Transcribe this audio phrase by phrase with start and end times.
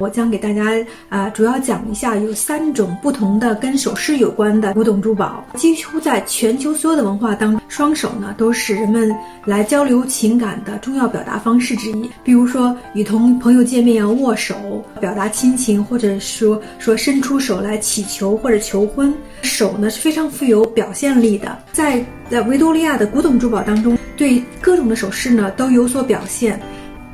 [0.00, 0.64] 我将给大家
[1.10, 5.44] 啊、主要讲一下有三种不同的跟首饰有关的古董珠宝。
[5.56, 12.10] 几乎在全球所有的文化当中，双手呢都是人们来交流情感的重要表达方式之一。
[12.24, 14.54] 比如说，与同朋友见面要握手，
[14.98, 19.14] 表达亲情，或者说说伸出手来祈求或者求婚。
[19.42, 26.58] 手呢是非常富有表现力的，在在维多利亚的古董珠宝当中，对各种的首饰呢都有所表现。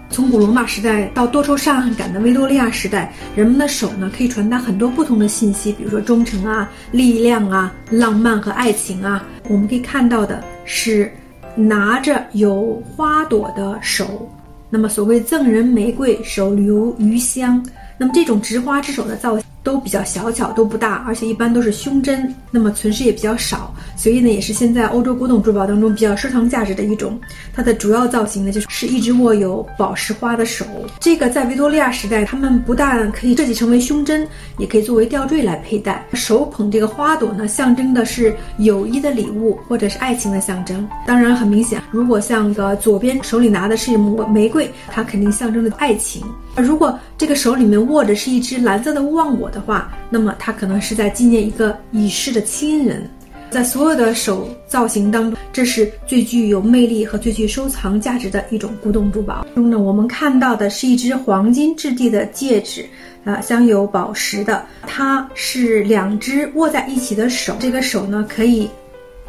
[0.08, 9.24] 从古罗马时代到多愁善感的维多利亚时代，人们的手呢可以传达很多不同的信息，比如说忠诚啊、力量啊、浪漫和爱情啊。
[9.48, 11.12] 我们可以看到的是
[11.54, 14.30] 拿着有花朵的手，
[14.70, 17.62] 那么所谓赠人玫瑰，手留余香。
[17.98, 27.18] 那么这种执花之手的造型都比较小巧，都不大，而且一般都是胸针，那么存世也比较少，所以呢，也是现在欧洲古董珠宝当中比较收藏价值的一种。
[27.52, 30.64] 它的主要造型呢，就是一只握有宝石花的手。
[31.00, 34.24] 这个在维多利亚时代，他们不但可以设计成为胸针，
[34.56, 36.06] 也可以作为吊坠来佩戴。
[36.12, 40.88] 手捧这个花朵呢，象征的是友谊的礼物或者是爱情的象征。
[41.04, 46.22] 当然，很明显，如果像个左边手里拿的是玫玫瑰，它肯定象征着爱情。
[46.56, 53.08] 如果这个手里面握着是一只蓝色的忘我的话，那么它可能是在纪念一个已逝的亲人。
[53.48, 59.46] 在所有的手造型当中，这是最具有魅力和最具收藏价值的一种古董珠宝。
[59.54, 62.84] 中呢，我们看到的是一只黄金质地的戒指，
[63.24, 64.66] 啊，镶有宝石的。
[64.82, 68.68] 它是两只握在一起的手，这个手呢可以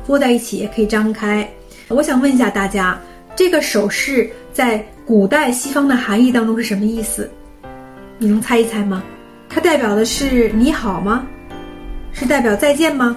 [0.08, 1.48] 握在一起，也可以张开。
[1.88, 3.00] 我想问一下大家，
[3.36, 7.30] 这个手势在古代西方的含义当中是什么意思？
[8.17, 9.03] 你能猜一猜吗？
[9.50, 11.26] 它代表的是你好吗？
[12.12, 13.16] 是代表再见吗？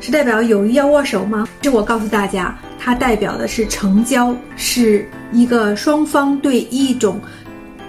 [0.00, 1.46] 是代表友谊要握手吗？
[1.60, 7.20] 这我告诉大家，它代表的是成交，是一个双方对一种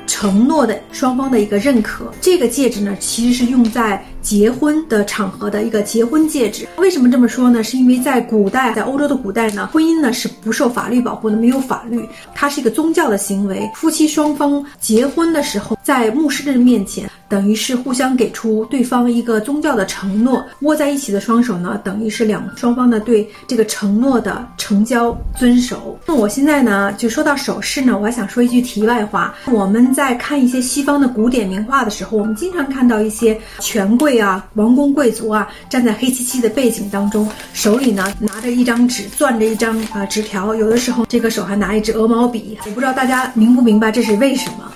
[0.06, 2.14] 承诺的双方的一个认可。
[2.22, 6.68] 这个戒指呢，其实是用在结婚的场合的一个结婚戒指。
[6.78, 7.62] 为什么这么说呢？
[7.62, 13.70] 是因为在古代，在欧洲的古代呢，婚姻呢是不受法律保护的，没有法律，它是一个宗教的行为。
[13.76, 17.08] 夫妻双方结婚的时候，在牧师的面前。
[17.30, 25.98] 等于是互相给出对方一个宗教的承诺，握在一起的双手呢，等于是两双方呢对这个承诺的成交遵守。
[26.06, 29.34] 那我现在呢，就说到首饰呢，我还想说一句题外话。
[29.52, 42.58] 我们在看一些西方的古典名画的时候，我们经常看到一些权贵啊、王公贵族啊，站在黑漆漆的背景当中，手里呢拿着一张纸，攥着一张啊纸条，有的时候这个手还拿一支鹅毛笔。
[42.66, 44.73] 我不知道大家明不明白这是为什么。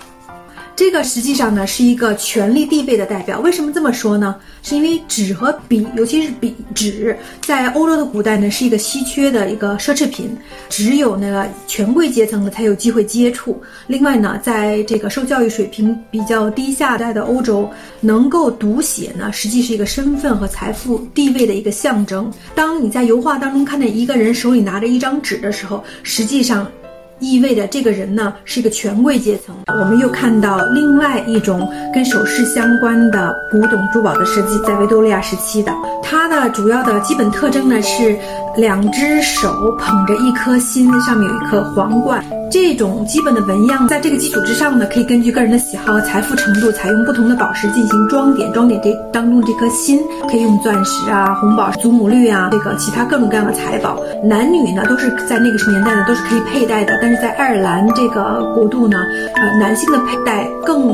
[0.77, 3.39] 这个实际上呢是一个权力地位的代表。
[3.39, 4.35] 为什么这么说呢？
[4.61, 10.29] 是因为纸和笔，尤其是笔纸，在欧洲的古代呢是一个稀缺的一个奢侈品，
[10.69, 13.59] 只有那个权贵阶层的才有机会接触。
[13.87, 17.67] 另外呢，在这个受教育水平比较低下代的欧洲，
[17.99, 22.31] 能够读写呢，实际是一个身份和财富地位的一个象征。
[22.53, 26.71] 当你在油画当中看见一个人手里拿着一张纸的时候，实际上。
[27.19, 29.55] 意味着这个人呢是一个权贵阶层。
[29.67, 35.71] 我们又看到另外一种跟首饰相关的古董珠宝的设计，在维多利亚时期的，
[36.03, 38.17] 它的主要的基本特征呢是
[38.55, 42.23] 两只手捧着一颗心，上面有一颗皇冠。
[42.49, 48.51] 这种基本的纹样，在这个基础之上呢，可以根据个人的喜好和财富程度，采用不同的宝石进行装点。
[48.53, 49.99] 装点这当中这颗心，
[50.29, 53.99] 可以用钻石啊、红宝石、祖母绿啊，这个其他各种各样的财宝。
[54.23, 56.97] 男女呢，都是在那个年代呢，都是可以佩戴的。
[57.01, 58.97] 但是在爱尔兰这个国度呢，
[59.35, 60.87] 呃，男性的佩戴更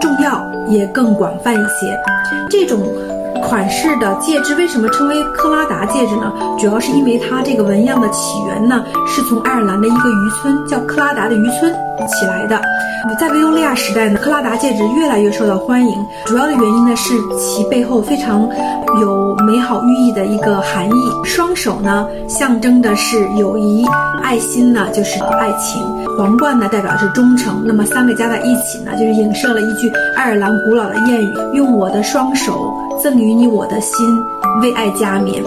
[0.00, 1.96] 重要，也更广泛一些。
[2.48, 2.80] 这种。
[3.42, 6.32] 款式的戒指为什么称为克拉达戒指呢？
[6.58, 11.72] 主要是因为它这个纹样的起源呢，是从爱尔兰的一个渔村叫克拉达的渔村
[12.06, 12.60] 起来的。
[13.18, 18.46] 在维多利亚时代呢，克拉达戒指越来越受到欢迎，主要的原因呢是其背后非常
[19.00, 21.10] 有美好寓意的一个含义。
[21.24, 23.86] 双手呢象征的是友谊，
[24.22, 25.82] 爱心呢就是爱情，
[26.18, 27.62] 皇冠呢代表是忠诚。
[27.64, 32.70] 那么三个加在一起呢，就是影射了一句爱尔兰古老的谚语：用我的双手。
[33.02, 34.22] 赠予你我的心，
[34.60, 35.42] 为爱加冕，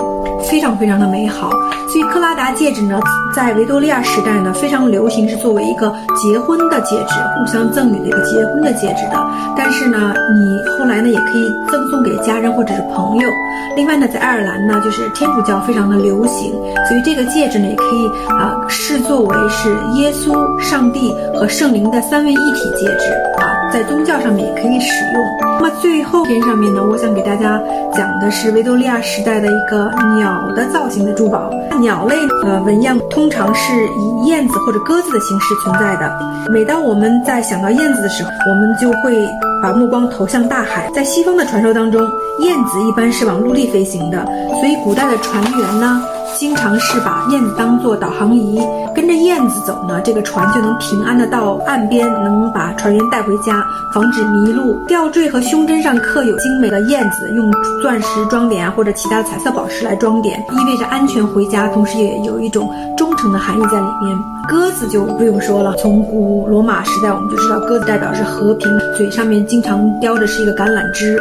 [0.50, 1.50] 非常非常的美好。
[1.88, 3.00] 所以克拉达戒指呢，
[3.36, 9.24] 在维多利亚时代呢，非常流行，是作为一个结婚的戒指，互相赠予的一个结婚的戒指的。
[9.56, 13.30] 但是呢，你后来呢，也可以赠送给家人或者是朋友。
[13.76, 16.52] 另外呢，在爱尔兰呢，就是天主教非常的流行，
[16.88, 25.24] 所以这个戒指呢，也可以啊视作为是耶稣、上帝和圣灵的三位一体戒指啊，在宗教上面也可以使用。
[25.60, 27.62] 那么最后篇上面呢，我想给大家
[27.94, 31.50] 讲的是维多利亚时代的一个鸟的造型的珠宝。
[31.80, 36.12] 鸟类呃纹样通常是以燕子或者鸽子的形式存在的。
[36.52, 39.28] 每当我们在想到燕子的时候，我们就会
[39.62, 40.90] 把目光投向大海。
[40.94, 42.02] 在西方的传说当中，
[42.42, 44.26] 燕子一般是往陆地飞行的，
[44.60, 46.02] 所以古代的船员呢。
[46.36, 48.60] 经常是把燕子当做导航仪，
[48.96, 53.64] 跟着燕子走呢，这个船就能平安的到岸边，能把船员带回家，
[53.94, 54.76] 防止迷路。
[54.88, 57.52] 吊坠和胸针上刻有精美的燕子，用
[57.82, 64.18] 钻石装点啊，或者其他彩色宝石来装点，意味着安全回家，同时也有一种忠诚的含义在里面。
[64.46, 71.18] 鸽子就不用说了，从古罗马时代我们就知道，鸽子代表是和平，嘴上面经常叼着是一个橄榄枝。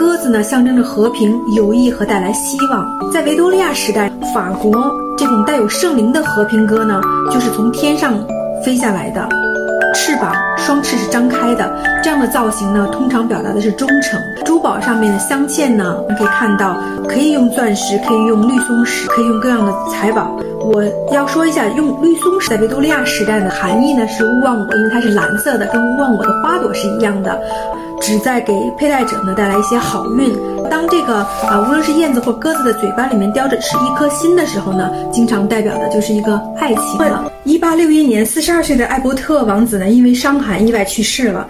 [0.00, 3.12] 鸽子呢，象征着和平、友谊和带来希望。
[3.12, 6.98] 在维多利亚时代，法国这种带有圣灵的和平鸽呢，
[7.30, 8.14] 就是从天上
[8.64, 9.28] 飞下来的，
[9.94, 11.70] 翅膀双翅是张开的。
[12.02, 14.18] 这样的造型呢，通常表达的是忠诚。
[14.42, 20.34] 珠宝上面的镶嵌呢，我们可以看到，可以用钻石，可以用绿松石，可以用各样的财宝。
[20.62, 20.82] 我
[21.12, 27.38] 要说一下，用绿松石在维多利亚时代的含义呢，是勿忘我，因为它是蓝色的，跟勿忘我的花朵是一样的。
[28.00, 30.32] 旨在给佩戴者呢带来一些好运。
[30.70, 37.30] 当这个啊，无论是燕子或鸽子的嘴巴里面叼着是一颗心的时候呢，经常代表的就是一个爱情了。
[37.44, 41.46] 一八六一年，四十二岁的艾伯特王子呢，因为伤寒意外去世了。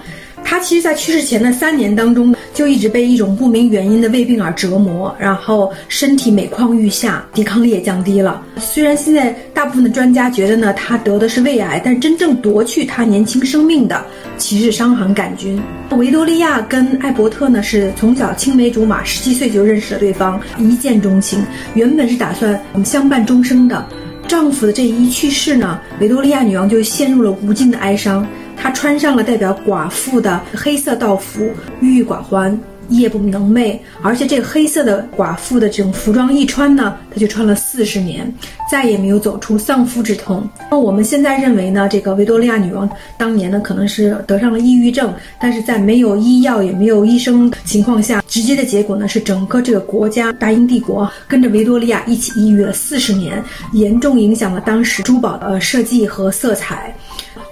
[0.50, 8.42] 他其实，在去世前的三年当中，就一直被一种不明原因的胃病而折磨，然后身体每况愈下，抵抗力也降低了。
[8.58, 14.04] 虽然现在大部分的专家觉得呢，他得的是胃癌，但真正夺去他年轻生命的，
[14.38, 15.62] 其实是伤寒杆菌。
[15.92, 21.40] 维多利亚跟艾伯特呢，是从小青梅竹马，十七岁就认识了对方，一见钟情，
[21.74, 23.86] 原本是打算相伴终生的。
[24.26, 28.26] 丈夫的这一去世呢，维多利亚女王就陷入了无尽的哀伤。
[28.62, 32.58] 她穿上了代表寡妇的黑色道服，郁郁寡欢，
[32.90, 33.78] 夜不能寐。
[34.02, 38.32] 而且这个黑色的寡妇的这种服装一穿呢，她就穿了四十年，
[38.70, 40.46] 再也没有走出丧夫之痛。
[40.70, 53.42] 那我们现在认为呢，这个维多利亚女王当年呢可能是得上了抑郁症，但是在没有医药也没有医生情况下，直接的结果呢是整个这个国家大英帝国跟着维多利亚一起抑郁了四十年，
[53.72, 56.94] 严重影响了当时珠宝的设计和色彩。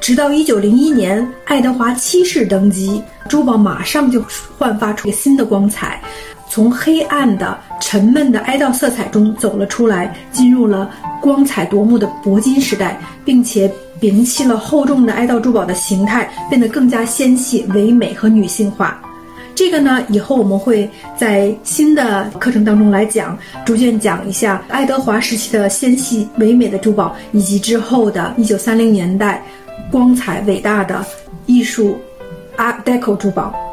[0.01, 4.25] 直到一九零一年，爱德华七世登基，珠宝马上就
[4.57, 6.01] 焕发出新的光彩，
[6.49, 10.91] 从黑暗的、沉闷的哀悼色彩中走了出来，进入了
[11.21, 18.99] 光彩夺目的铂金时代，并且摒弃了厚重的哀悼珠宝的形态，变得更加纤细、唯美和女性化。
[19.55, 23.37] 这个呢，以后我们会在新的课程当中来讲，
[23.67, 29.43] 逐渐讲一下爱德华时期的纤细唯美的珠宝，以及之后的一九三零年代。
[29.91, 31.05] 光彩伟大的
[31.47, 31.99] 艺术
[32.57, 33.68] ，Art Deco 珠宝。